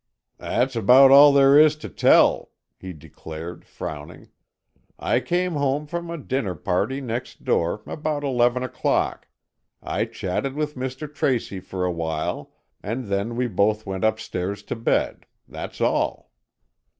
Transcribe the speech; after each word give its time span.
"That's 0.39 0.75
about 0.75 1.11
all 1.11 1.31
there 1.31 1.59
is 1.59 1.75
to 1.75 1.87
tell," 1.87 2.49
he 2.79 2.91
declared, 2.91 3.63
frowning. 3.65 4.29
"I 4.97 5.19
came 5.19 5.51
home 5.53 5.85
from 5.85 6.09
a 6.09 6.17
dinner 6.17 6.55
party 6.55 7.01
next 7.01 7.43
door, 7.43 7.83
about 7.85 8.23
eleven 8.23 8.63
o'clock. 8.63 9.27
I 9.79 10.05
chatted 10.05 10.55
with 10.55 10.73
Mr. 10.73 11.05
Tracy 11.13 11.59
for 11.59 11.85
a 11.85 11.91
while 11.91 12.51
and 12.81 13.09
then 13.09 13.35
we 13.35 13.45
both 13.45 13.85
went 13.85 14.03
upstairs 14.03 14.63
to 14.63 14.75
bed. 14.75 15.27
That's 15.47 15.79
all." 15.79 16.31